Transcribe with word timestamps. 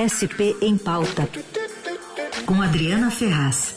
SP 0.00 0.56
em 0.62 0.78
Pauta, 0.78 1.28
com 2.46 2.62
Adriana 2.62 3.10
Ferraz. 3.10 3.74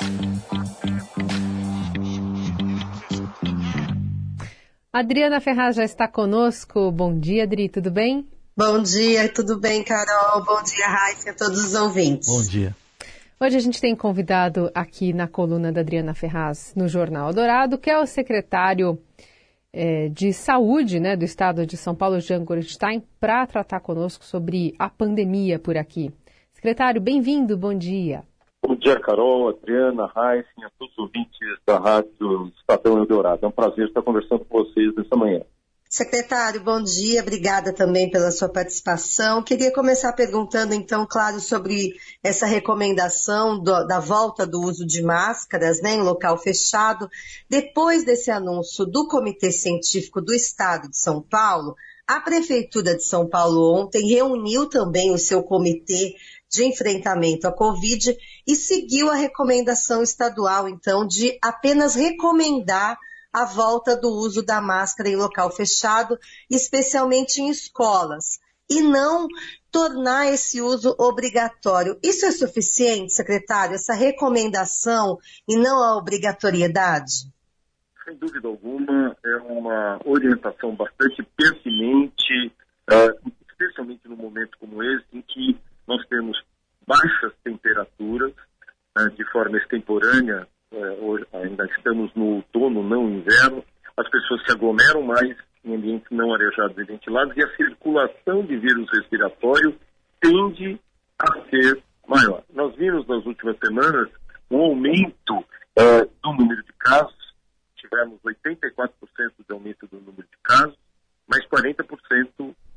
Adriana 4.94 5.42
Ferraz 5.42 5.75
já 5.75 5.83
está 5.83 6.08
conosco. 6.08 6.90
Bom 6.94 7.20
dia, 7.20 7.44
Adri, 7.44 7.67
tudo 7.67 7.92
bem? 7.92 8.25
Bom 8.55 8.82
dia, 8.82 9.28
tudo 9.28 9.59
bem, 9.59 9.84
Carol? 9.84 10.46
Bom 10.46 10.64
dia, 10.64 10.88
Raíssa, 10.88 11.31
a 11.31 11.33
todos 11.33 11.61
os 11.61 11.75
ouvintes. 11.75 12.29
Bom 12.29 12.41
dia. 12.41 12.73
Hoje 13.37 13.57
a 13.57 13.59
gente 13.59 13.81
tem 13.81 13.93
convidado 13.93 14.71
aqui 14.73 15.11
na 15.11 15.27
coluna 15.27 15.73
da 15.73 15.81
Adriana 15.81 16.13
Ferraz, 16.13 16.71
no 16.73 16.87
Jornal 16.87 17.33
Dourado, 17.33 17.77
que 17.77 17.89
é 17.89 17.99
o 17.99 18.05
secretário 18.05 18.97
é, 19.73 20.07
de 20.07 20.31
Saúde 20.31 20.99
né, 20.99 21.17
do 21.17 21.25
Estado 21.25 21.65
de 21.65 21.75
São 21.75 21.95
Paulo, 21.95 22.19
Jean 22.19 22.45
Gorenstein, 22.45 23.03
para 23.19 23.45
tratar 23.47 23.79
conosco 23.79 24.23
sobre 24.23 24.75
a 24.77 24.87
pandemia 24.87 25.57
por 25.57 25.75
aqui. 25.75 26.11
Secretário, 26.53 27.01
bem-vindo, 27.01 27.57
bom 27.57 27.73
dia. 27.73 28.23
Bom 28.65 28.75
dia, 28.75 28.97
Carol, 29.00 29.50
Adriana, 29.50 30.09
Heisen, 30.15 30.64
a 30.64 30.69
todos 30.78 30.93
os 30.93 31.00
ouvintes 31.00 31.59
da 31.65 31.78
Rádio 31.78 32.52
Estadão 32.58 32.98
Eldorado. 32.98 33.45
É 33.45 33.48
um 33.48 33.52
prazer 33.52 33.88
estar 33.88 34.02
conversando 34.02 34.45
com 34.45 34.64
vocês 34.64 34.95
nessa 34.95 35.16
manhã. 35.17 35.41
Secretário, 35.94 36.60
bom 36.60 36.82
dia, 36.82 37.22
obrigada 37.22 37.72
também 37.72 38.10
pela 38.10 38.32
sua 38.32 38.50
participação. 38.50 39.44
Queria 39.44 39.72
começar 39.72 40.12
perguntando, 40.14 40.74
então, 40.74 41.06
claro, 41.08 41.40
sobre 41.40 41.94
essa 42.24 42.48
recomendação 42.48 43.60
do, 43.60 43.86
da 43.86 44.00
volta 44.00 44.44
do 44.44 44.60
uso 44.60 44.88
de 44.88 45.04
máscaras 45.04 45.84
né, 45.84 45.94
em 45.94 46.02
local 46.02 46.36
fechado. 46.36 47.08
Depois 47.48 48.04
desse 48.04 48.32
anúncio 48.32 48.88
do 48.88 49.08
Comitê 49.08 49.52
Científico 49.52 50.20
do 50.20 50.34
Estado 50.34 50.90
de 50.90 50.98
São 50.98 51.22
Paulo, 51.22 51.76
a 52.08 52.20
Prefeitura 52.20 52.96
de 52.96 53.04
São 53.04 53.30
Paulo 53.30 53.80
ontem 53.80 54.08
reuniu 54.08 54.68
também 54.68 55.14
o 55.14 55.20
seu 55.20 55.44
comitê 55.44 56.16
de 56.50 56.66
enfrentamento 56.66 57.48
à 57.48 57.52
Covid 57.52 58.18
e 58.48 58.56
seguiu 58.56 59.12
a 59.12 59.16
recomendação 59.16 60.02
estadual, 60.02 60.67
então, 60.67 61.06
de 61.06 61.38
apenas 61.39 61.94
recomendar 61.94 62.98
a 63.34 63.45
volta 63.45 63.98
do 63.98 64.09
uso 64.09 64.45
da 64.45 64.62
máscara 64.62 65.09
em 65.09 65.16
local 65.16 65.50
fechado, 65.52 66.20
especialmente 66.50 67.42
em 67.42 67.50
escolas, 67.50 68.39
e 68.70 68.81
não 68.81 69.28
tornar 69.72 70.28
esse 70.28 70.62
uso 70.62 70.95
obrigatório. 71.00 71.98
Isso 72.04 72.26
é 72.26 72.31
suficiente, 72.31 73.11
secretário, 73.11 73.76
essa 73.76 73.94
recomendação 73.94 75.17
e 75.48 75.58
não 75.58 75.84
a 75.84 75.98
obrigatoriedade? 75.98 77.34
Sem 78.06 78.16
dúvida 78.17 78.48
alguma, 78.48 79.17
é 79.26 79.36
uma 79.38 80.00
orientação 80.06 80.76
bastante 80.76 81.23
pertinente, 81.36 82.54
uh, 82.92 83.31
especialmente 83.50 84.08
num 84.08 84.17
momento 84.17 84.58
como 84.59 84.84
esse, 84.84 85.06
em 85.14 85.22
que 85.22 85.58
nós 85.88 86.06
temos 86.08 86.38
baixas 86.86 87.34
temperaturas 87.44 88.34
uh, 88.98 89.09
de 89.11 89.26
forma 89.31 89.58
extemporânea 89.58 90.48
hoje, 91.02 91.26
ainda 91.34 91.66
estamos 91.66 92.12
no 92.16 92.36
outono, 92.36 92.84
não 92.84 93.10
inverno, 93.10 93.64
as 93.98 94.10
pessoas 94.10 94.44
se 94.44 94.52
aglomeram 94.52 95.04
mais 95.04 95.36
em 95.64 95.76
ambientes 95.76 96.08
não 96.12 96.34
arejados 96.34 96.78
e 96.78 96.84
ventilados 96.84 97.36
e 97.38 97.44
a 97.44 97.56
circulação 97.56 98.44
de 98.46 98.58
vírus 98.58 98.90
respiratório 98.92 99.76
tende 100.20 100.80
a 101.20 101.50
ser 101.50 101.82
maior. 102.08 102.44
Nós 102.54 102.76
vimos 102.76 103.08
nas 103.08 103.26
últimas 103.26 103.58
semanas 103.60 104.10
um 104.50 104.58
aumento 104.58 105.46
é, 105.76 106.06
do 106.06 106.34
número 106.34 106.64
de 106.64 106.74
casos, 106.74 107.34
tivemos 107.78 108.20
84% 108.22 108.92
de 109.48 109.54
aumento 109.54 109.88
do 109.88 109.98
número 109.98 110.24
de 110.24 110.38
casos, 110.44 110.78
mais 111.28 111.46
40% 111.48 112.28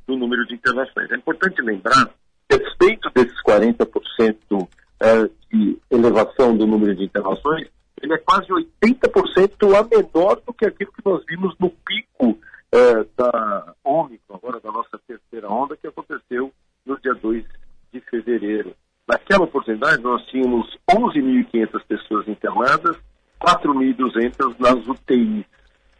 do 0.06 0.16
número 0.16 0.46
de 0.46 0.54
internações. 0.54 1.10
É 1.10 1.16
importante 1.16 1.60
lembrar 1.62 2.10
respeito 2.50 3.10
desses 3.14 3.42
40% 3.42 4.68
é, 5.00 5.30
de 5.52 5.78
elevação 5.90 6.56
do 6.56 6.66
número 6.66 6.94
de 6.94 7.04
internações, 7.04 7.68
ele 8.02 8.14
é 8.14 8.18
quase 8.18 8.48
80% 8.48 9.74
a 9.74 9.82
menor 9.84 10.40
do 10.46 10.52
que 10.52 10.66
aquilo 10.66 10.92
que 10.92 11.04
nós 11.04 11.24
vimos 11.26 11.54
no 11.58 11.70
pico 11.70 12.38
é, 12.72 13.06
da 13.16 13.74
Ômicron, 13.82 14.36
agora 14.36 14.60
da 14.60 14.70
nossa 14.70 14.98
terceira 15.06 15.48
onda, 15.48 15.76
que 15.76 15.86
aconteceu 15.86 16.52
no 16.84 16.98
dia 17.00 17.14
2 17.14 17.44
de 17.92 18.00
fevereiro. 18.00 18.74
Naquela 19.08 19.44
oportunidade, 19.44 20.02
nós 20.02 20.24
tínhamos 20.26 20.76
11.500 20.90 21.82
pessoas 21.86 22.28
internadas, 22.28 22.96
4.200 23.40 24.56
nas 24.58 24.86
UTIs. 24.86 25.44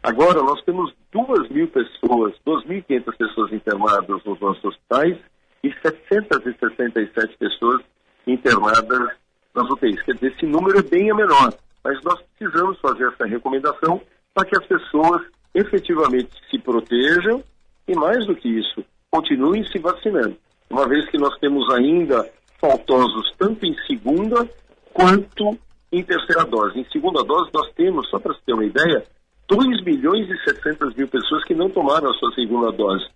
Agora, 0.03 0.41
nós 0.41 0.61
temos 0.63 0.93
2.000 1.13 1.71
pessoas, 1.71 2.33
2.500 2.45 3.17
pessoas 3.17 3.53
internadas 3.53 4.23
nos 4.23 4.39
nossos 4.39 4.63
hospitais 4.63 5.17
e 5.63 5.73
767 5.81 7.37
pessoas 7.37 7.81
internadas 8.27 9.15
nas 9.55 9.69
UTIs. 9.69 10.01
Quer 10.03 10.13
dizer, 10.15 10.33
esse 10.33 10.45
número 10.45 10.77
é 10.79 10.83
bem 10.83 11.13
menor 11.13 11.53
mas 11.83 12.01
nós 12.03 12.19
precisamos 12.37 12.79
fazer 12.79 13.07
essa 13.07 13.25
recomendação 13.25 14.01
para 14.33 14.45
que 14.45 14.57
as 14.57 14.65
pessoas 14.65 15.21
efetivamente 15.53 16.29
se 16.49 16.59
protejam 16.59 17.43
e, 17.87 17.95
mais 17.95 18.25
do 18.25 18.35
que 18.35 18.47
isso, 18.47 18.83
continuem 19.09 19.65
se 19.67 19.79
vacinando. 19.79 20.35
Uma 20.69 20.87
vez 20.87 21.09
que 21.09 21.17
nós 21.17 21.37
temos 21.39 21.69
ainda 21.73 22.29
faltosos 22.59 23.31
tanto 23.37 23.65
em 23.65 23.75
segunda 23.85 24.47
quanto 24.93 25.57
em 25.91 26.03
terceira 26.03 26.43
dose. 26.45 26.79
Em 26.79 26.85
segunda 26.91 27.23
dose, 27.23 27.49
nós 27.53 27.71
temos, 27.73 28.09
só 28.09 28.19
para 28.19 28.33
você 28.33 28.41
ter 28.45 28.53
uma 28.53 28.65
ideia, 28.65 29.03
2 29.47 29.83
milhões 29.83 30.29
e 30.29 30.37
700 30.43 30.95
mil 30.95 31.07
pessoas 31.07 31.43
que 31.45 31.55
não 31.55 31.69
tomaram 31.69 32.09
a 32.09 32.13
sua 32.15 32.33
segunda 32.33 32.71
dose. 32.71 33.07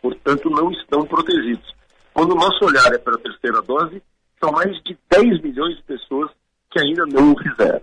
Portanto, 0.00 0.48
não 0.48 0.70
estão 0.70 1.04
protegidos. 1.04 1.74
Quando 2.14 2.32
o 2.32 2.36
nosso 2.36 2.64
olhar 2.64 2.92
é 2.94 2.98
para 2.98 3.14
a 3.16 3.18
terceira 3.18 3.60
dose, 3.62 4.00
são 4.42 4.52
mais 4.52 4.70
de 4.84 4.96
10 5.10 5.42
milhões 5.42 5.76
de 5.76 5.82
pessoas 5.82 6.30
que 6.70 6.80
ainda 6.80 7.04
não 7.06 7.32
o 7.32 7.38
fizeram. 7.38 7.82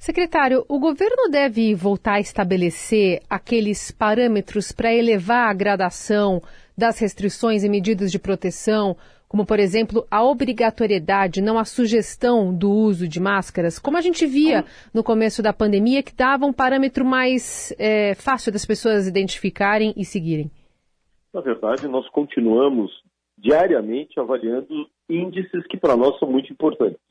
Secretário, 0.00 0.64
o 0.66 0.78
governo 0.78 1.28
deve 1.30 1.74
voltar 1.74 2.14
a 2.14 2.20
estabelecer 2.20 3.20
aqueles 3.28 3.90
parâmetros 3.90 4.72
para 4.72 4.94
elevar 4.94 5.50
a 5.50 5.52
gradação 5.52 6.40
das 6.76 6.98
restrições 6.98 7.64
e 7.64 7.68
medidas 7.68 8.10
de 8.10 8.18
proteção, 8.18 8.96
como, 9.28 9.44
por 9.44 9.58
exemplo, 9.60 10.06
a 10.10 10.24
obrigatoriedade, 10.24 11.42
não 11.42 11.58
a 11.58 11.66
sugestão 11.66 12.50
do 12.50 12.70
uso 12.70 13.06
de 13.06 13.20
máscaras, 13.20 13.78
como 13.78 13.98
a 13.98 14.00
gente 14.00 14.24
via 14.24 14.64
no 14.94 15.04
começo 15.04 15.42
da 15.42 15.52
pandemia, 15.52 16.02
que 16.02 16.16
dava 16.16 16.46
um 16.46 16.52
parâmetro 16.52 17.04
mais 17.04 17.70
é, 17.78 18.14
fácil 18.14 18.50
das 18.50 18.64
pessoas 18.64 19.06
identificarem 19.06 19.92
e 19.98 20.04
seguirem? 20.06 20.50
Na 21.30 21.42
verdade, 21.42 21.86
nós 21.86 22.08
continuamos 22.08 22.90
diariamente 23.36 24.18
avaliando 24.18 24.88
índices 25.10 25.66
que 25.66 25.76
para 25.76 25.94
nós 25.94 26.18
são 26.18 26.30
muito 26.30 26.50
importantes. 26.50 27.09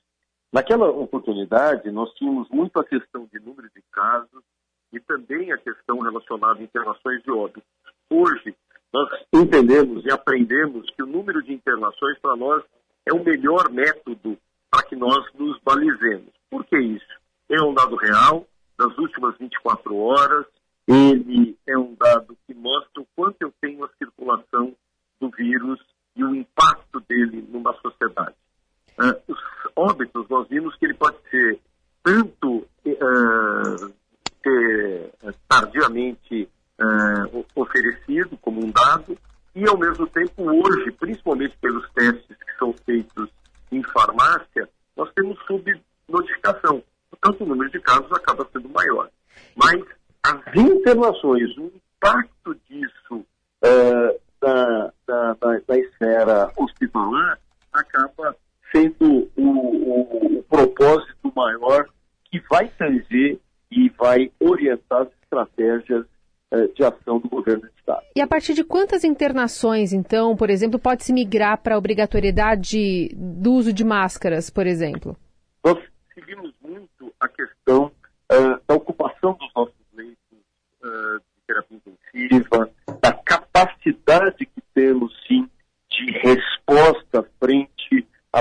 Naquela 0.52 0.90
oportunidade, 0.90 1.92
nós 1.92 2.12
tínhamos 2.16 2.50
muito 2.50 2.80
a 2.80 2.86
questão 2.86 3.28
de 3.32 3.40
número 3.40 3.70
de 3.70 3.84
casos 3.92 4.44
e 4.92 5.00
também 5.00 5.52
a 5.52 5.58
questão 5.58 6.00
relacionada 6.00 6.60
a 6.60 6.64
internações 6.64 7.22
de 7.22 7.32
óbito. 7.32 7.62
Hoje, 8.10 8.56
nós 8.92 9.08
entendemos 9.34 10.04
e 10.06 10.12
aprendemos 10.12 10.90
que 10.92 11.04
o 11.04 11.08
número 11.08 11.44
de 11.44 11.54
internações 11.54 12.18
para 12.20 12.36
nós 12.36 12.64
é 13.06 13.14
o 13.14 13.24
melhor 13.24 13.70
método 13.70 14.38
para 14.72 14.84
que 14.84 14.96
nós 14.96 15.24
nos 15.36 15.60
balizemos. 15.62 16.34
Por 16.50 16.66
que 16.66 16.78
isso? 16.78 17.20
É 17.50 17.62
um 17.62 17.74
dado 17.74 17.96
real, 17.96 18.48
das 18.78 18.98
últimas 18.98 19.38
24 19.38 19.96
horas, 19.96 20.46
ele 20.88 21.56
é 21.68 21.78
um 21.78 21.94
dado 21.94 22.36
que 22.48 22.54
mostra 22.56 23.02
o 23.02 23.08
quanto 23.16 23.42
eu 23.42 23.54
tenho 23.62 23.84
a 23.84 23.90
circulação 24.00 24.74
do 25.20 25.30
vírus 25.30 25.80
e 26.16 26.24
o 26.24 26.34
impacto 26.34 27.00
dele 27.02 27.48
numa 27.48 27.74
sociedade. 27.74 28.36
Uh, 28.98 29.32
os 29.32 29.40
óbitos, 29.76 30.28
nós 30.30 30.48
vimos 30.48 30.76
que 30.76 30.86
ele 30.86 30.94
pode 30.94 31.18
ser 31.30 31.60
tanto 32.04 32.66
uh, 32.86 33.94
ter 34.42 35.12
tardiamente 35.48 36.50
uh, 36.80 37.46
oferecido 37.56 38.38
como 38.38 38.66
um 38.66 38.72
dado, 38.72 39.18
e 39.56 39.68
ao 39.68 39.78
mesmo 39.78 40.08
tempo 40.08 40.44
hoje, 40.44 40.92
principalmente 40.92 41.58
pelos 41.58 41.90
testes 41.92 42.38
que 42.38 42.58
são 42.58 42.74
feitos 42.86 43.30
em 43.72 43.84
farmácia, 43.84 44.70
nós 44.96 45.12
temos 45.14 45.40
subnotificação. 46.40 46.84
Portanto, 47.10 47.44
o 47.44 47.48
número 47.48 47.70
de 47.70 47.80
casos 47.80 48.12
acaba 48.12 48.48
sendo 48.52 48.70
maior. 48.70 49.10
Mas 49.56 49.82
as 50.24 50.56
internações, 50.56 51.58
o 51.58 51.72
impacto 51.98 52.56
disso 52.70 53.16
uh, 53.16 54.20
na, 54.42 54.94
na, 55.08 55.38
na, 55.42 55.62
na 55.68 55.78
esfera 55.78 56.52
hospitalar 56.58 57.40
acaba 57.74 58.36
sendo 58.72 59.30
o, 59.36 59.42
o, 59.42 60.40
o 60.40 60.44
propósito 60.44 61.32
maior 61.36 61.86
que 62.32 62.40
vai 62.50 62.68
tanger 62.70 63.40
e 63.72 63.90
vai 63.90 64.32
orientar 64.40 65.02
as 65.02 65.10
estratégias 65.24 66.06
eh, 66.52 66.68
de 66.76 66.84
ação 66.84 67.20
do 67.20 67.30
governo 67.30 67.62
do 67.62 67.72
Estado. 67.78 68.04
E 68.16 68.22
a 68.22 68.28
partir 68.28 68.54
de 68.56 68.64
quantas 68.64 69.04
internações, 69.04 69.94
então, 69.94 70.36
por 70.36 70.50
exemplo, 70.50 70.80
pode 70.80 71.04
se 71.04 71.14
migrar 71.14 71.62
para 71.62 71.76
a 71.76 71.78
obrigatoriedade 71.78 73.10
do 73.16 73.54
uso 73.54 73.72
de 73.72 73.84
máscaras, 73.84 74.50
por 74.50 74.66
exemplo? 74.66 75.16
Nós 75.64 75.78
seguimos 76.14 76.52
muito 76.62 77.14
a 77.20 77.28
questão 77.28 77.92
uh, 78.32 78.62
da 78.68 78.76
ocupação 78.76 79.34
dos 79.34 79.50
nossos 79.56 79.76
leitos 79.94 80.18
uh, 80.84 81.20
de 81.20 81.42
terapia 81.48 81.78
intensiva, 81.78 82.70
da 83.02 83.14
capacidade 83.14 84.46
que 84.46 84.62
temos, 84.74 85.14
sim, 85.28 85.50
de 85.90 86.12
resposta 86.12 87.24
frente 87.40 87.80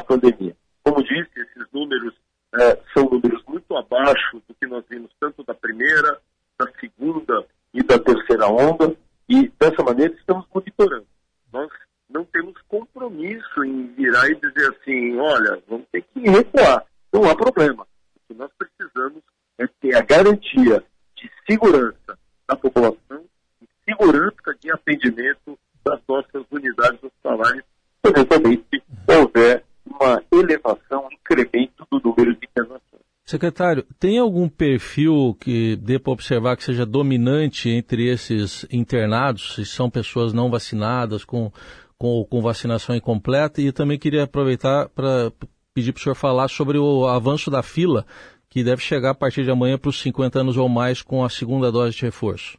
pandemia. 0.09 0.57
Como 0.83 1.03
disse, 1.03 1.31
esses 1.37 1.71
números 1.71 2.15
é, 2.55 2.81
são 2.95 3.05
números 3.05 3.45
muito 3.47 3.77
abaixo 3.77 4.43
do 4.49 4.55
que 4.55 4.67
nós 4.67 4.83
vimos 4.89 5.11
tanto 5.21 5.45
da 5.45 5.55
primeira, 5.55 6.19
da 6.59 6.67
segunda 6.81 7.45
e 7.75 7.83
da 7.83 7.99
terceira 7.99 8.49
onda, 8.49 8.97
e 9.29 9.49
dessa 9.61 9.83
maneira 9.83 10.15
estamos 10.15 10.47
monitorando. 10.53 11.07
Nós 11.53 11.71
não 12.09 12.25
temos 12.25 12.55
compromisso 12.69 13.65
em 13.65 13.89
virar 13.93 14.31
e 14.31 14.35
dizer 14.37 14.71
assim, 14.71 15.19
olha, 15.19 15.63
vamos 15.69 15.87
ter 15.93 16.03
que 16.03 16.21
recuar. 16.21 16.85
Não 17.13 17.25
há 17.25 17.37
problema. 17.37 17.87
O 18.17 18.21
que 18.27 18.35
nós 18.35 18.51
precisamos 18.57 19.23
é 19.59 19.69
ter 19.89 19.97
a 19.97 20.03
garantia 20.03 20.85
de 21.17 21.31
segurança 21.49 22.19
da 22.47 22.57
população 22.57 23.25
e 23.63 23.67
segurança 23.85 24.55
de 24.61 24.71
atendimento 24.71 25.59
das 25.85 26.01
nossas 26.09 26.45
unidades 26.51 27.03
hospitalares, 27.03 27.63
eventualmente 28.05 28.83
houver 29.07 29.65
uma 29.87 30.23
elevação, 30.33 31.07
um 31.07 31.13
incremento 31.13 31.87
do 31.91 32.01
número 32.01 32.35
de 32.35 32.47
internações. 32.47 33.03
Secretário, 33.25 33.85
tem 33.99 34.19
algum 34.19 34.49
perfil 34.49 35.37
que 35.39 35.77
dê 35.77 35.99
para 35.99 36.13
observar 36.13 36.57
que 36.57 36.65
seja 36.65 36.87
dominante 36.87 37.69
entre 37.69 38.09
esses 38.09 38.67
internados, 38.71 39.55
se 39.55 39.67
são 39.67 39.91
pessoas 39.91 40.33
não 40.33 40.51
vacinadas, 40.51 41.25
com, 41.25 41.53
com, 41.99 42.25
com 42.25 42.41
vacinação 42.41 42.97
incompleta? 42.97 43.61
E 43.61 43.71
também 43.71 43.99
queria 43.99 44.25
aproveitar 44.25 44.89
para 44.89 45.31
pedir 45.75 45.93
para 45.93 46.01
o 46.01 46.03
senhor 46.03 46.15
falar 46.15 46.49
sobre 46.49 46.79
o 46.79 47.07
avanço 47.07 47.51
da 47.51 47.63
fila, 47.63 48.07
que 48.51 48.65
deve 48.65 48.83
chegar 48.83 49.11
a 49.11 49.15
partir 49.15 49.45
de 49.45 49.51
amanhã 49.51 49.79
para 49.79 49.91
os 49.91 50.01
50 50.01 50.41
anos 50.41 50.57
ou 50.57 50.69
mais 50.69 51.03
com 51.03 51.25
a 51.25 51.29
segunda 51.29 51.71
dose 51.71 51.97
de 51.97 52.05
reforço. 52.05 52.59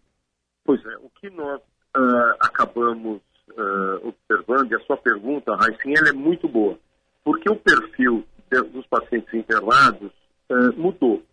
Pois 0.64 0.84
é, 0.86 0.98
o 0.98 1.10
que 1.10 1.30
nós 1.32 1.60
uh, 1.60 2.36
acabamos 2.40 3.22
uh, 3.52 4.08
observando, 4.08 4.72
e 4.72 4.76
a 4.76 4.80
sua 4.82 4.98
pergunta, 4.98 5.56
Raicin, 5.56 5.94
ela 5.98 6.10
é 6.10 6.14
muito 6.14 6.48
boa, 6.48 6.78
porque 7.24 7.50
o 7.50 7.56
perfil 7.56 8.24
de, 8.52 8.62
dos 8.64 8.86
pacientes 8.88 9.34
internados 9.34 10.12
uh, 10.50 10.74
mudou. 10.78 11.24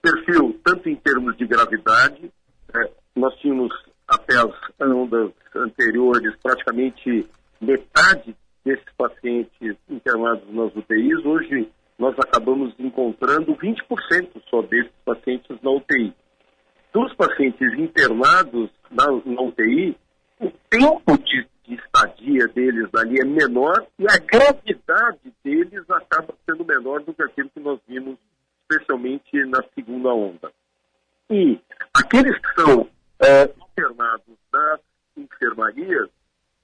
Perfil, 0.00 0.60
tanto 0.64 0.88
em 0.88 0.96
termos 0.96 1.36
de 1.36 1.46
gravidade, 1.46 2.26
uh, 2.26 2.90
nós 3.16 3.34
tínhamos 3.40 3.72
até 4.06 4.36
as 4.36 4.52
ondas 4.80 5.32
anteriores 5.54 6.36
praticamente 6.42 7.26
metade 7.60 8.36
desses 8.64 8.84
pacientes 8.96 9.76
internados 9.88 10.44
nas 10.52 10.74
UTIs, 10.74 11.24
hoje 11.24 11.68
encontrando 13.24 13.56
20% 13.56 14.42
só 14.50 14.62
desses 14.62 14.92
pacientes 15.04 15.56
na 15.62 15.70
UTI. 15.70 16.12
Dos 16.92 17.12
pacientes 17.14 17.72
internados 17.78 18.70
na, 18.90 19.06
na 19.24 19.42
UTI, 19.42 19.96
o 20.40 20.50
tempo 20.68 21.18
de, 21.18 21.46
de, 21.66 21.74
estadia 21.74 22.46
deles 22.48 22.88
ali 22.94 23.20
é 23.20 23.24
menor 23.24 23.86
e 23.98 24.04
a 24.06 24.18
gravidade 24.18 25.32
deles 25.42 25.88
acaba 25.90 26.34
sendo 26.48 26.64
menor 26.64 27.00
do 27.02 27.14
que 27.14 27.22
aquilo 27.22 27.50
que 27.50 27.60
nós 27.60 27.80
vimos 27.88 28.16
especialmente 28.62 29.44
na 29.46 29.62
segunda 29.74 30.10
onda. 30.10 30.52
E 31.30 31.58
aqueles 31.94 32.38
que 32.38 32.62
são 32.62 32.88
é, 33.20 33.44
internados 33.72 34.36
nas 34.52 34.80
enfermarias 35.16 36.08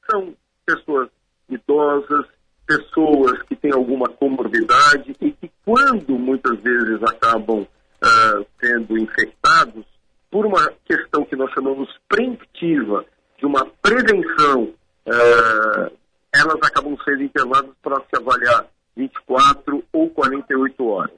são 0.08 0.34
pessoas 0.66 1.08
idosas, 1.48 2.26
pessoas 2.70 3.43
que 3.43 3.56
têm 3.56 3.72
alguma 3.72 4.08
comorbidade 4.08 5.17
e 5.20 5.32
que, 5.32 5.50
quando 5.64 6.17
muitas 6.17 6.56
vezes 6.61 7.02
acabam 7.02 7.62
uh, 7.62 8.46
sendo 8.61 8.96
infectados, 8.96 9.84
por 10.31 10.46
uma 10.46 10.72
questão 10.84 11.25
que 11.25 11.34
nós 11.34 11.50
chamamos 11.52 11.88
preemptiva, 12.08 13.05
de 13.38 13.46
uma 13.46 13.67
prevenção, 13.82 14.62
uh, 14.64 15.96
elas 16.32 16.58
acabam 16.62 16.96
sendo 17.05 17.25
internadas 17.25 17.72
para 17.82 17.96
se 18.02 18.17
avaliar 18.17 18.67
24 18.96 19.82
ou 19.93 20.08
48 20.11 20.87
horas. 20.87 21.16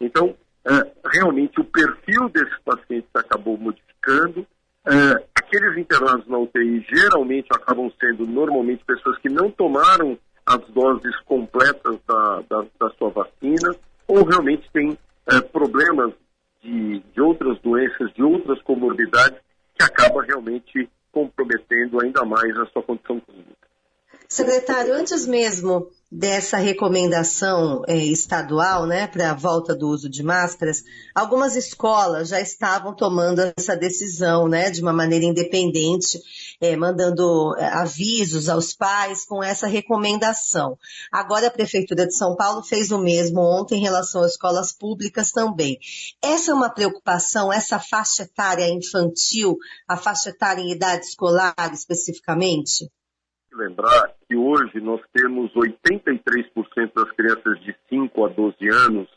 Então, 0.00 0.34
é, 0.64 0.90
realmente, 1.12 1.60
o 1.60 1.64
perfil 1.64 2.28
desses 2.30 2.58
pacientes 2.64 3.08
acabou 3.14 3.56
modificando. 3.56 4.46
É, 4.86 5.24
aqueles 5.34 5.76
internados 5.78 6.26
na 6.26 6.38
UTI 6.38 6.84
geralmente 6.88 7.48
acabam 7.52 7.92
sendo, 8.00 8.26
normalmente, 8.26 8.84
pessoas 8.84 9.18
que 9.18 9.28
não 9.28 9.50
tomaram 9.50 10.18
as 10.50 10.60
doses 10.70 11.16
completas 11.20 11.96
da, 12.08 12.42
da, 12.48 12.66
da 12.78 12.90
sua 12.98 13.10
vacina 13.10 13.74
ou 14.08 14.24
realmente 14.24 14.68
têm 14.72 14.98
é, 15.26 15.40
problemas 15.40 16.12
de, 16.80 17.20
outras 17.20 17.58
doenças, 17.60 18.12
de 18.14 18.22
outras 18.22 18.60
comorbidades, 18.62 19.38
que 19.78 19.84
acaba 19.84 20.22
realmente 20.22 20.88
comprometendo 21.12 22.00
ainda 22.00 22.24
mais 22.24 22.56
a 22.58 22.66
sua 22.66 22.82
condição 22.82 23.20
clínica. 23.20 23.59
Secretário, 24.32 24.94
antes 24.94 25.26
mesmo 25.26 25.88
dessa 26.08 26.56
recomendação 26.56 27.82
é, 27.88 27.96
estadual, 27.96 28.86
né, 28.86 29.08
para 29.08 29.32
a 29.32 29.34
volta 29.34 29.74
do 29.74 29.88
uso 29.88 30.08
de 30.08 30.22
máscaras, 30.22 30.84
algumas 31.12 31.56
escolas 31.56 32.28
já 32.28 32.40
estavam 32.40 32.94
tomando 32.94 33.40
essa 33.56 33.76
decisão, 33.76 34.46
né, 34.46 34.70
de 34.70 34.80
uma 34.80 34.92
maneira 34.92 35.24
independente, 35.24 36.20
é, 36.60 36.76
mandando 36.76 37.56
é, 37.58 37.66
avisos 37.70 38.48
aos 38.48 38.72
pais 38.72 39.24
com 39.24 39.42
essa 39.42 39.66
recomendação. 39.66 40.78
Agora 41.10 41.48
a 41.48 41.50
Prefeitura 41.50 42.06
de 42.06 42.14
São 42.14 42.36
Paulo 42.36 42.62
fez 42.62 42.92
o 42.92 42.98
mesmo 42.98 43.40
ontem 43.40 43.78
em 43.78 43.82
relação 43.82 44.22
às 44.22 44.32
escolas 44.32 44.72
públicas 44.72 45.32
também. 45.32 45.76
Essa 46.22 46.52
é 46.52 46.54
uma 46.54 46.70
preocupação, 46.70 47.52
essa 47.52 47.80
faixa 47.80 48.22
etária 48.22 48.68
infantil, 48.68 49.56
a 49.88 49.96
faixa 49.96 50.30
etária 50.30 50.62
em 50.62 50.70
idade 50.70 51.06
escolar 51.06 51.54
especificamente? 51.72 52.88
Lembrar 53.54 54.12
que 54.28 54.36
hoje 54.36 54.80
nós 54.80 55.00
temos 55.12 55.52
83% 55.52 56.92
das 56.94 57.10
crianças 57.12 57.60
de 57.60 57.74
5 57.88 58.24
a 58.24 58.28
12 58.28 58.56
anos 58.68 59.08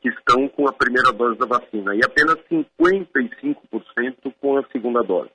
que 0.00 0.08
estão 0.10 0.48
com 0.48 0.68
a 0.68 0.72
primeira 0.72 1.12
dose 1.12 1.38
da 1.38 1.46
vacina 1.46 1.94
e 1.94 2.00
apenas 2.04 2.36
55% 2.50 4.34
com 4.40 4.58
a 4.58 4.64
segunda 4.70 5.02
dose. 5.02 5.30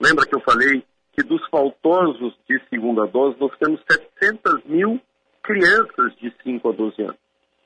Lembra 0.00 0.26
que 0.26 0.36
eu 0.36 0.40
falei 0.40 0.84
que 1.12 1.22
dos 1.22 1.46
faltosos 1.48 2.36
de 2.48 2.60
segunda 2.68 3.06
dose 3.06 3.36
nós 3.40 3.52
temos 3.58 3.80
700 3.90 4.64
mil 4.64 5.00
crianças 5.42 6.14
de 6.16 6.34
5 6.42 6.68
a 6.68 6.72
12 6.72 7.02
anos. 7.02 7.18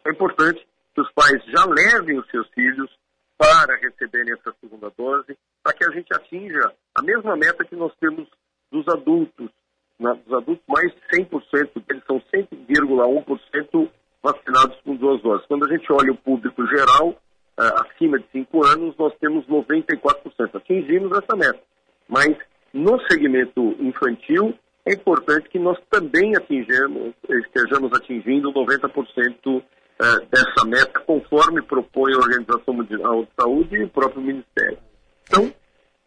É 0.06 0.10
importante 0.10 0.66
que 0.94 1.00
os 1.00 1.12
pais 1.12 1.42
já 1.46 1.64
levem 1.64 2.19
os 2.19 2.28
seus 2.30 2.48
filhos 2.50 2.90
para 3.36 3.76
receberem 3.76 4.32
essa 4.32 4.54
segunda 4.60 4.90
dose, 4.96 5.36
para 5.62 5.72
que 5.72 5.84
a 5.84 5.90
gente 5.92 6.12
atinja 6.12 6.72
a 6.94 7.02
mesma 7.02 7.36
meta 7.36 7.64
que 7.64 7.76
nós 7.76 7.92
temos 8.00 8.28
dos 8.70 8.86
adultos, 8.88 9.50
na, 9.99 10.15
dos 10.15 10.33
adultos, 10.33 10.65
mais 10.69 10.93
de 10.93 11.19
100% 11.23 11.83
deles 11.87 12.03
são 12.06 12.23
100,1% 12.35 13.91
vacinados 14.23 14.78
com 14.85 14.97
duas 14.97 15.21
doses. 15.23 15.47
Quando 15.47 15.67
a 15.67 15.69
gente 15.69 15.90
olha 15.93 16.12
o 16.12 16.17
público 16.17 16.67
geral, 16.67 17.09
uh, 17.11 17.85
acima 17.87 18.19
de 18.19 18.26
5 18.33 18.67
anos, 18.67 18.95
nós 18.99 19.12
temos 19.21 19.47
94%. 19.47 20.55
Atingimos 20.55 21.19
essa 21.19 21.37
meta. 21.37 21.61
Mas 22.09 22.37
no 22.73 23.00
segmento 23.09 23.76
infantil, 23.81 24.55
é 24.87 24.95
importante 24.95 25.49
que 25.49 25.59
nós 25.59 25.78
também 25.90 26.35
atingimos, 26.37 27.14
estejamos 27.28 27.93
atingindo 27.93 28.52
90% 28.52 29.62
eh, 30.00 30.26
dessa 30.31 30.64
meta, 30.64 31.00
conforme 31.00 31.61
propõe 31.62 32.14
a 32.14 32.19
Organização 32.19 32.73
Mundial 32.73 33.25
de 33.25 33.31
Saúde 33.38 33.76
e 33.76 33.85
o 33.85 33.88
próprio 33.88 34.23
Ministério. 34.23 34.78
Então, 35.26 35.52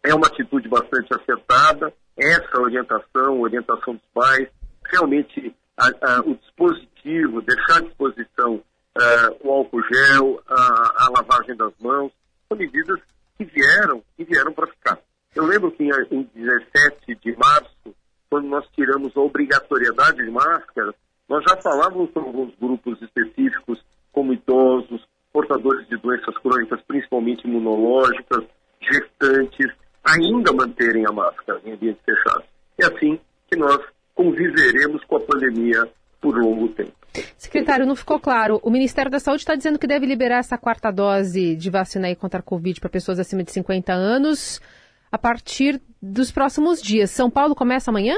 é 0.04 0.16
uma 0.16 0.28
atitude 0.28 0.68
bastante 0.68 1.10
acertada, 1.14 1.94
essa 2.18 2.62
orientação, 2.62 3.42
orientação 3.42 3.94
dos 3.96 4.04
pais, 4.14 4.48
realmente 4.92 5.56
a, 5.78 5.88
a, 5.88 6.20
o 6.22 6.36
dispositivo, 6.36 7.42
deixar 7.42 7.78
à 7.78 7.82
disposição 7.82 8.56
uh, 8.56 9.48
o 9.48 9.52
álcool 9.52 9.82
gel, 9.92 10.42
a, 10.48 11.10
lavagem 11.18 11.56
das 11.56 11.74
mãos, 11.80 12.12
são 12.48 12.58
medidas 12.58 13.00
que 13.38 13.46
vieram 13.46 14.04
e 14.18 14.24
vieram 14.24 14.54
para 14.54 14.68
ficar. 14.68 15.00
Eu 15.36 15.46
lembro 15.46 15.72
que 15.72 15.84
em, 15.84 15.92
em 16.12 16.30
17 16.36 17.16
de 17.16 17.36
março, 17.38 17.96
quando 18.30 18.48
nós 18.48 18.66
tiramos 18.76 19.16
a 19.16 19.22
obrigatoriedade 19.22 20.24
de 20.24 20.30
máscaras, 20.30 20.94
nós 21.28 21.44
já 21.48 21.56
falávamos 21.62 22.12
sobre 22.12 22.30
alguns 22.30 22.54
grupos 22.60 23.02
específicos, 23.02 23.82
como 24.12 24.34
idosos, 24.34 25.06
portadores 25.32 25.88
de 25.88 25.96
doenças 25.98 26.38
crônicas, 26.40 26.82
principalmente 26.82 27.48
imunológicas, 27.48 28.46
gestantes, 28.82 29.72
ainda 30.04 30.52
manterem 30.52 31.06
a 31.08 31.12
máscara 31.12 31.62
em 31.64 31.72
ambientes 31.72 32.04
fechados. 32.04 32.46
É 32.78 32.86
assim 32.86 33.20
que 33.50 33.58
nós 33.58 33.80
conviveremos 34.14 35.04
com 35.06 35.18
a 35.18 35.22
pandemia 35.22 35.88
por 36.20 36.36
longo 36.38 36.70
tempo. 36.70 36.94
Secretário, 37.38 37.86
não 37.86 37.96
ficou 37.96 38.20
claro. 38.20 38.60
O 38.64 38.70
Ministério 38.70 39.12
da 39.12 39.20
Saúde 39.20 39.42
está 39.42 39.56
dizendo 39.56 39.80
que 39.80 39.88
deve 39.88 40.06
liberar 40.06 40.40
essa 40.40 40.58
quarta 40.58 40.92
dose 40.92 41.56
de 41.56 41.70
vacina 41.70 42.14
contra 42.16 42.40
a 42.40 42.44
Covid 42.44 42.80
para 42.80 42.90
pessoas 42.90 43.20
acima 43.20 43.44
de 43.44 43.52
50 43.52 43.94
anos 43.94 44.62
a 45.12 45.18
partir 45.18 45.82
dos 46.02 46.32
próximos 46.32 46.82
dias. 46.82 47.12
São 47.12 47.30
Paulo 47.30 47.54
começa 47.54 47.92
amanhã? 47.92 48.16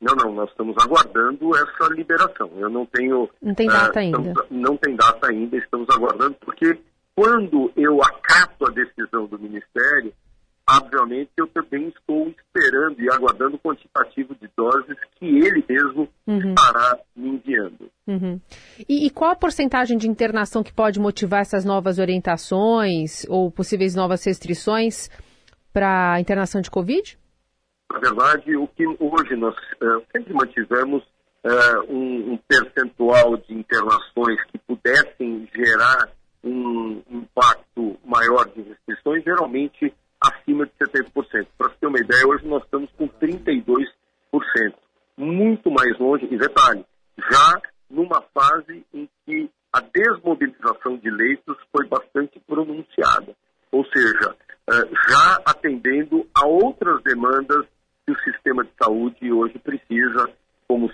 Não, 0.00 0.16
não, 0.16 0.32
nós 0.32 0.50
estamos 0.50 0.74
aguardando 0.82 1.56
essa 1.56 1.94
liberação. 1.94 2.50
Eu 2.56 2.68
não 2.68 2.84
tenho. 2.84 3.28
Não 3.40 3.54
tem 3.54 3.68
data 3.68 3.98
uh, 3.98 4.02
ainda. 4.02 4.18
Estamos, 4.18 4.50
não 4.50 4.76
tem 4.76 4.96
data 4.96 5.30
ainda, 5.30 5.56
estamos 5.56 5.88
aguardando, 5.90 6.34
porque 6.40 6.76
quando 7.14 7.72
eu 7.76 8.02
acato 8.02 8.66
a 8.66 8.70
decisão 8.70 9.26
do 9.26 9.38
Ministério, 9.38 10.12
obviamente, 10.68 11.30
eu 11.36 11.46
também 11.46 11.88
estou 11.88 12.28
esperando 12.28 13.00
e 13.00 13.08
aguardando 13.12 13.56
o 13.56 13.60
quantitativo 13.60 14.34
de 14.34 14.50
doses 14.56 14.96
que 15.18 15.26
ele 15.26 15.64
mesmo 15.68 16.08
uhum. 16.26 16.48
estará. 16.50 16.98
Uhum. 18.22 18.40
E, 18.88 19.06
e, 19.06 19.10
qual 19.10 19.32
a 19.32 19.36
porcentagem 19.36 19.98
de 19.98 20.08
internação 20.08 20.62
que 20.62 20.72
pode 20.72 21.00
motivar 21.00 21.40
essas 21.40 21.64
novas 21.64 21.98
orientações 21.98 23.26
ou 23.28 23.50
possíveis 23.50 23.96
novas 23.96 24.24
restrições 24.24 25.10
para 25.72 26.20
internação 26.20 26.60
de 26.60 26.70
Covid? 26.70 27.18
Na 27.92 27.98
verdade, 27.98 28.56
o 28.56 28.68
que 28.68 28.86
hoje 28.86 29.34
nós 29.34 29.56
uh, 29.56 30.02
sempre 30.12 30.32
mantivemos 30.32 31.02
uh, 31.02 31.92
um, 31.92 32.34
um, 32.34 32.38
percentual 32.46 33.36
de 33.38 33.54
internações 33.54 34.40
que 34.52 34.58
pudessem 34.58 35.48
gerar 35.52 36.08
um 36.44 37.02
impacto 37.10 37.98
maior 38.04 38.48
de 38.50 38.62
restrições, 38.62 39.24
geralmente 39.24 39.92
acima 40.20 40.64
de 40.64 40.72
70%. 40.78 41.46
Para 41.58 41.70
ter 41.70 41.86
uma 41.88 41.98
ideia, 41.98 42.26
hoje 42.26 42.46
nós 42.46 42.62
estamos 42.62 42.88
com 42.92 43.08
32%, 43.08 43.84
muito 45.16 45.70
mais 45.70 45.98
longe, 45.98 46.28
e 46.30 46.38
detalhe, 46.38 46.84
já 47.18 47.60
numa 47.92 48.22
fase 48.34 48.84
em 48.92 49.08
que 49.24 49.50
a 49.72 49.80
desmobilização 49.80 50.96
de 50.96 51.10
leitos 51.10 51.56
foi 51.70 51.86
bastante 51.86 52.40
pronunciada, 52.40 53.34
ou 53.70 53.84
seja, 53.86 54.34
eh, 54.70 54.88
já 55.08 55.38
atendendo 55.46 56.26
a 56.34 56.46
outras 56.46 57.02
demandas 57.02 57.66
que 58.04 58.12
o 58.12 58.20
sistema 58.20 58.64
de 58.64 58.70
saúde 58.82 59.32
hoje 59.32 59.58
precisa, 59.58 60.28
como 60.66 60.90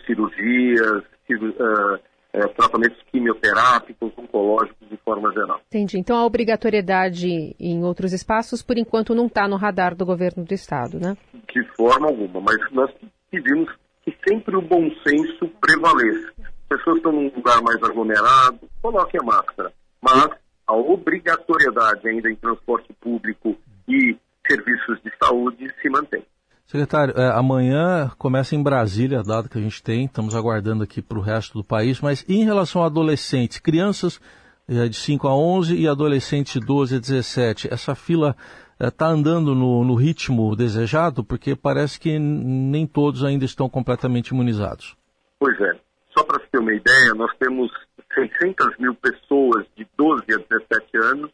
cirurgias, 0.76 1.54
uh, 1.60 1.98
é, 2.32 2.46
tratamentos 2.48 2.98
quimioterápicos, 3.10 4.12
oncológicos 4.16 4.88
de 4.88 4.96
forma 4.98 5.32
geral. 5.32 5.60
Entendi. 5.66 5.98
Então 5.98 6.16
a 6.16 6.24
obrigatoriedade 6.24 7.54
em 7.58 7.82
outros 7.84 8.12
espaços, 8.12 8.62
por 8.62 8.78
enquanto, 8.78 9.14
não 9.14 9.26
está 9.26 9.48
no 9.48 9.56
radar 9.56 9.94
do 9.94 10.04
governo 10.04 10.44
do 10.44 10.54
Estado, 10.54 10.98
né? 11.00 11.16
De 11.52 11.64
forma 11.74 12.08
alguma, 12.08 12.40
mas 12.40 12.58
nós 12.72 12.90
pedimos 13.30 13.68
que 14.04 14.14
sempre 14.26 14.56
o 14.56 14.62
bom 14.62 14.90
senso 15.06 15.48
prevaleça. 15.60 16.32
As 16.40 16.78
pessoas 16.78 16.96
estão 16.98 17.12
num 17.12 17.32
lugar 17.34 17.62
mais 17.62 17.82
aglomerado, 17.82 18.60
coloquem 18.82 19.20
a 19.20 19.24
máscara. 19.24 19.72
Mas 20.02 20.28
a 20.66 20.74
obrigatoriedade 20.76 22.06
ainda 22.08 22.30
em 22.30 22.36
transporte 22.36 22.92
público 23.00 23.56
e 23.88 24.16
serviços 24.46 25.00
de 25.02 25.10
saúde 25.22 25.66
se 25.80 25.88
mantém. 25.88 26.22
Secretário, 26.70 27.14
é, 27.16 27.30
amanhã 27.30 28.10
começa 28.18 28.54
em 28.54 28.62
Brasília, 28.62 29.22
data 29.22 29.48
que 29.48 29.56
a 29.56 29.60
gente 29.60 29.82
tem, 29.82 30.04
estamos 30.04 30.34
aguardando 30.34 30.84
aqui 30.84 31.00
para 31.00 31.16
o 31.16 31.22
resto 31.22 31.56
do 31.56 31.64
país, 31.64 31.98
mas 32.02 32.22
em 32.28 32.44
relação 32.44 32.82
a 32.82 32.86
adolescentes, 32.86 33.58
crianças 33.58 34.20
é, 34.68 34.86
de 34.86 34.94
5 34.94 35.26
a 35.26 35.34
11 35.34 35.74
e 35.74 35.88
adolescentes 35.88 36.60
de 36.60 36.66
12 36.66 36.96
a 36.96 36.98
17, 36.98 37.72
essa 37.72 37.94
fila 37.94 38.36
está 38.78 39.06
é, 39.06 39.12
andando 39.12 39.54
no, 39.54 39.82
no, 39.82 39.94
ritmo 39.94 40.54
desejado? 40.54 41.24
Porque 41.24 41.56
parece 41.56 41.98
que 41.98 42.18
nem 42.18 42.86
todos 42.86 43.24
ainda 43.24 43.46
estão 43.46 43.66
completamente 43.66 44.28
imunizados. 44.28 44.94
Pois 45.40 45.58
é. 45.58 45.72
Só 46.14 46.22
para 46.22 46.38
ter 46.38 46.58
uma 46.58 46.74
ideia, 46.74 47.14
nós 47.14 47.34
temos 47.38 47.72
600 48.12 48.76
mil 48.78 48.94
pessoas 48.94 49.64
de 49.74 49.86
12 49.96 50.22
a 50.34 50.36
17 50.36 50.96
anos 50.98 51.30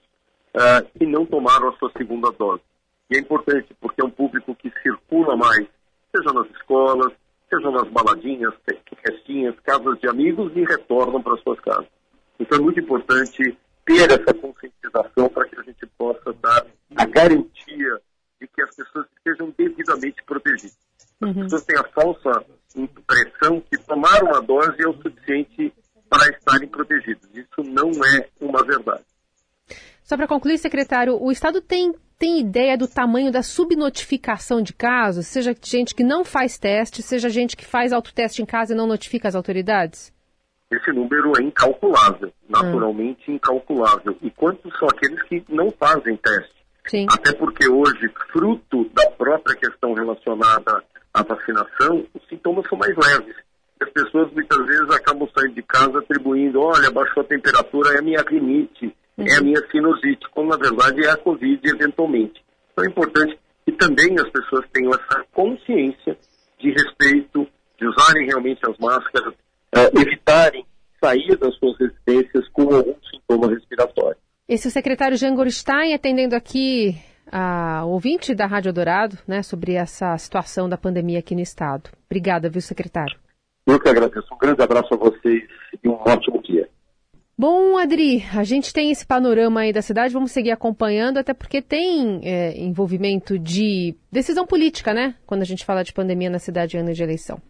uh, 0.55 0.87
que 0.97 1.05
não 1.05 1.27
tomaram 1.27 1.71
a 1.71 1.73
sua 1.73 1.91
segunda 1.99 2.31
dose. 2.31 2.63
E 3.11 3.17
é 3.17 3.21
importante 3.21 3.75
porque 3.81 4.01
é 4.01 4.05
um 4.05 4.11
público 4.11 4.55
que 4.55 4.71
circula 4.83 5.37
mais, 5.37 5.67
seja 6.15 6.33
nas 6.33 6.49
escolas, 6.51 7.13
seja 7.49 7.71
nas 7.71 7.89
baladinhas, 7.91 8.55
festinhas, 9.03 9.55
casas 9.61 9.99
de 10.01 10.09
amigos 10.09 10.53
e 10.57 10.65
retornam 10.65 11.23
para 11.23 11.37
suas 11.39 11.61
casas. 11.61 11.89
Então 12.39 12.59
é 12.59 12.63
muito 12.63 12.81
importante 12.81 13.57
ter 13.85 14.11
essa 14.11 14.35
conscientização 14.35 15.29
para 15.29 15.49
que 15.49 15.61
a 15.61 15.63
gente 15.63 15.87
possa 15.99 16.33
dar 16.43 16.67
a 16.97 17.05
garantia 17.05 18.01
de 18.41 18.49
que 18.49 18.63
as 18.63 18.75
pessoas 18.75 19.07
estejam 19.17 19.53
devidamente 19.57 20.23
protegidas. 20.25 20.79
As 21.21 21.29
uhum. 21.29 21.43
pessoas 21.43 21.65
têm 21.65 21.79
a 21.79 21.85
falsa 21.85 22.45
impressão 22.75 23.61
que 23.61 23.79
tomar 23.79 24.23
uma 24.23 24.41
dose 24.41 24.83
é 24.83 24.89
o 24.89 24.95
suficiente 24.95 25.73
para 26.09 26.29
estarem 26.29 26.69
protegidas. 26.69 27.29
Isso 27.35 27.63
não 27.63 27.91
é 27.91 28.29
uma 28.41 28.65
verdade. 28.65 29.05
Só 30.03 30.17
para 30.17 30.29
concluir, 30.29 30.59
secretário, 30.59 31.17
o 31.21 31.31
Estado 31.33 31.61
tem 31.61 31.95
tem 32.25 32.41
ideia 32.41 32.75
do 32.75 32.89
tamanho 32.89 33.31
da 33.31 33.43
subnotificação 33.43 34.63
de 34.63 34.73
casos? 34.73 35.27
Seja 35.27 35.55
gente 35.63 35.95
que 35.95 36.03
não 36.03 36.25
faz 36.25 36.57
teste, 36.57 37.03
seja 37.03 37.29
gente 37.29 37.55
que 37.55 37.67
faz 37.67 37.93
autoteste 37.93 38.41
em 38.41 38.47
casa 38.47 38.73
e 38.73 38.77
não 38.77 38.87
notifica 38.87 39.29
as 39.29 39.35
autoridades? 39.35 40.11
Esse 40.71 40.91
número 40.91 41.33
é 41.39 41.43
incalculável, 41.43 42.33
naturalmente 42.49 43.31
hum. 43.31 43.35
incalculável. 43.35 44.17
E 44.23 44.31
quantos 44.31 44.73
são 44.79 44.89
aqueles 44.89 45.23
que 45.25 45.45
não 45.51 45.71
fazem 45.73 46.17
teste? 46.17 46.55
Sim. 46.87 47.07
Até 47.11 47.31
porque 47.35 47.69
hoje, 47.69 48.11
fruto 48.33 48.89
da 48.95 49.11
própria 49.11 49.55
questão 49.57 49.93
relacionada 49.93 50.83
à 51.13 51.23
vacinação, 51.23 52.07
os 52.15 52.27
sintomas 52.27 52.67
são 52.71 52.79
mais 52.79 52.97
leves. 52.97 53.37
As 53.83 53.91
pessoas 53.91 54.33
muitas 54.33 54.65
vezes 54.65 54.91
acabam 54.93 55.29
saindo 55.37 55.57
de 55.57 55.63
casa 55.63 55.99
atribuindo, 55.99 56.59
olha, 56.59 56.91
baixou 56.91 57.23
a 57.23 57.27
temperatura, 57.27 57.97
é 57.97 57.99
a 57.99 58.03
minha 58.03 58.25
rinite. 58.27 58.97
É 59.29 59.37
a 59.37 59.43
minha 59.43 59.61
sinusite, 59.71 60.29
quando 60.33 60.49
na 60.49 60.57
verdade 60.57 61.05
é 61.05 61.11
a 61.11 61.17
Covid 61.17 61.61
eventualmente. 61.65 62.43
Então 62.73 62.85
é 62.85 62.89
importante 62.89 63.39
que 63.65 63.73
também 63.73 64.15
as 64.19 64.29
pessoas 64.31 64.67
tenham 64.73 64.91
essa 64.93 65.25
consciência 65.33 66.17
de 66.59 66.71
respeito, 66.71 67.47
de 67.79 67.87
usarem 67.87 68.27
realmente 68.27 68.61
as 68.69 68.77
máscaras, 68.79 69.35
uh, 69.35 70.01
evitarem 70.01 70.65
sair 71.03 71.37
das 71.37 71.55
suas 71.57 71.77
residências 71.79 72.49
com 72.49 72.63
algum 72.75 72.95
sintoma 73.11 73.49
respiratório. 73.49 74.17
Esse 74.49 74.67
é 74.67 74.71
o 74.71 74.73
secretário 74.73 75.17
Jean 75.17 75.35
Gorstein 75.35 75.95
atendendo 75.95 76.35
aqui 76.35 76.97
a 77.31 77.85
ouvinte 77.85 78.35
da 78.35 78.47
Rádio 78.47 78.73
Dourado, 78.73 79.19
né, 79.27 79.43
sobre 79.43 79.75
essa 79.75 80.17
situação 80.19 80.69
da 80.69 80.77
pandemia 80.77 81.19
aqui 81.19 81.35
no 81.35 81.41
estado. 81.41 81.91
Obrigada, 82.07 82.49
viu, 82.49 82.61
secretário? 82.61 83.17
Eu 83.67 83.81
que 83.81 83.89
agradeço. 83.89 84.27
Um 84.33 84.39
grande 84.39 84.63
abraço 84.63 84.93
a 84.93 84.97
vocês 84.97 85.43
e 85.83 85.89
um 85.89 85.95
ótimo 85.95 86.43
dia. 86.43 86.69
Bom, 87.37 87.77
Adri, 87.77 88.25
a 88.33 88.45
gente 88.45 88.73
tem 88.73 88.93
esse 88.93 89.05
panorama 89.05 89.63
aí 89.63 89.73
da 89.73 89.83
cidade, 89.83 90.15
vamos 90.15 90.31
seguir 90.31 90.53
acompanhando, 90.53 91.19
até 91.19 91.35
porque 91.35 91.61
tem 91.61 92.21
é, 92.23 92.57
envolvimento 92.57 93.37
de 93.37 93.97
decisão 94.11 94.47
política, 94.47 94.95
né? 94.95 95.17
Quando 95.27 95.43
a 95.43 95.45
gente 95.45 95.65
fala 95.65 95.83
de 95.83 95.93
pandemia 95.93 96.31
na 96.31 96.39
cidade 96.39 96.77
ano 96.77 96.93
de 96.93 97.03
eleição. 97.03 97.43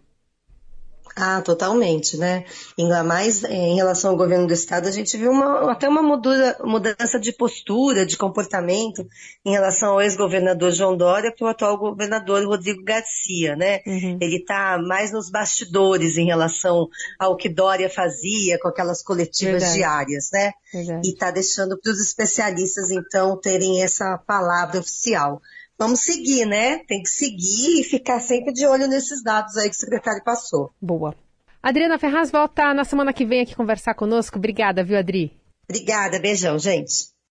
Ah, 1.16 1.40
totalmente, 1.40 2.16
né? 2.16 2.44
Ainda 2.76 3.04
mais 3.04 3.44
eh, 3.44 3.52
em 3.52 3.76
relação 3.76 4.11
ao 4.11 4.16
governo 4.16 4.49
do 4.49 4.52
estado, 4.52 4.88
a 4.88 4.90
gente 4.90 5.16
viu 5.16 5.30
uma, 5.30 5.71
até 5.71 5.88
uma 5.88 6.02
mudança 6.02 7.21
de 7.21 7.33
postura, 7.33 8.04
de 8.04 8.16
comportamento 8.16 9.06
em 9.44 9.52
relação 9.52 9.92
ao 9.92 10.02
ex-governador 10.02 10.73
João 10.73 10.97
Dória 10.97 11.33
para 11.33 11.47
o 11.47 11.49
atual 11.49 11.78
governador 11.78 12.44
Rodrigo 12.44 12.83
Garcia, 12.83 13.54
né? 13.54 13.80
Uhum. 13.87 14.18
Ele 14.21 14.38
está 14.38 14.76
mais 14.76 15.12
nos 15.12 15.30
bastidores 15.30 16.18
em 16.18 16.26
relação 16.26 16.88
ao 17.16 17.37
que 17.37 17.49
Dória 17.49 17.88
fazia 17.88 18.59
com 18.59 18.66
aquelas 18.66 19.00
coletivas 19.00 19.62
Verdade. 19.62 19.75
diárias, 19.75 20.30
né? 20.33 20.52
Verdade. 20.73 21.09
E 21.09 21.12
está 21.12 21.30
deixando 21.30 21.78
para 21.78 21.92
os 21.92 22.00
especialistas, 22.00 22.90
então, 22.90 23.37
terem 23.40 23.83
essa 23.85 24.18
palavra 24.18 24.80
oficial 24.80 25.40
vamos 25.78 26.00
seguir, 26.00 26.47
né? 26.47 26.78
Tem 26.87 27.02
que 27.02 27.09
seguir 27.09 27.81
e 27.81 27.85
ficar 27.85 28.21
sempre 28.21 28.52
de 28.52 28.66
olho 28.66 28.87
nesses 28.87 29.23
dados 29.23 29.57
aí 29.57 29.69
que 29.69 29.76
o 29.76 29.78
secretário 29.78 30.23
passou. 30.25 30.71
Boa. 30.81 31.14
Adriana 31.62 31.99
Ferraz 31.99 32.31
volta 32.31 32.75
na 32.75 32.85
semana 32.85 33.12
que 33.12 33.25
vem 33.25 33.40
aqui 33.40 33.54
conversar 33.54 33.95
conosco. 33.95 34.37
Obrigada, 34.38 34.85
viu, 34.85 34.99
Adri? 34.99 35.33
Obrigada, 35.69 36.19
beijão, 36.21 36.59
gente. 36.59 37.13